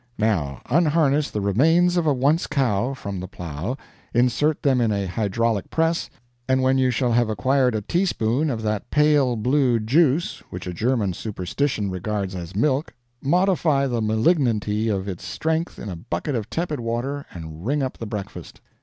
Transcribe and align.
Now 0.17 0.63
unharness 0.65 1.29
the 1.29 1.41
remains 1.41 1.95
of 1.95 2.07
a 2.07 2.11
once 2.15 2.47
cow 2.47 2.95
from 2.95 3.19
the 3.19 3.27
plow, 3.27 3.77
insert 4.15 4.63
them 4.63 4.81
in 4.81 4.91
a 4.91 5.05
hydraulic 5.05 5.69
press, 5.69 6.09
and 6.49 6.63
when 6.63 6.79
you 6.79 6.89
shall 6.89 7.11
have 7.11 7.29
acquired 7.29 7.75
a 7.75 7.81
teaspoon 7.83 8.49
of 8.49 8.63
that 8.63 8.89
pale 8.89 9.35
blue 9.35 9.79
juice 9.79 10.41
which 10.49 10.65
a 10.65 10.73
German 10.73 11.13
superstition 11.13 11.91
regards 11.91 12.33
as 12.33 12.55
milk, 12.55 12.95
modify 13.21 13.85
the 13.85 14.01
malignity 14.01 14.89
of 14.89 15.07
its 15.07 15.23
strength 15.23 15.77
in 15.77 15.87
a 15.87 15.95
bucket 15.95 16.33
of 16.33 16.49
tepid 16.49 16.79
water 16.79 17.27
and 17.31 17.67
ring 17.67 17.83
up 17.83 17.99
the 17.99 18.07
breakfast. 18.07 18.59